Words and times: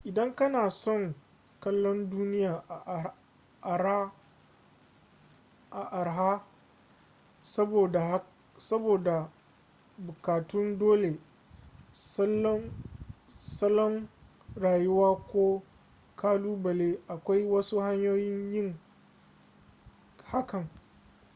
idan 0.03 0.35
kana 0.35 0.69
son 0.69 1.13
kallon 1.59 2.09
duniya 2.09 2.63
a 3.63 4.07
araha 5.71 6.43
saboda 8.57 9.31
bukatun 9.97 10.77
dole 10.79 11.19
salon 13.39 14.09
rayuwa 14.55 15.15
ko 15.27 15.61
kalubale 16.15 16.99
akwai 17.07 17.45
wasu 17.45 17.79
hanyoyin 17.79 18.53
yin 18.53 18.75
hakan 20.23 20.69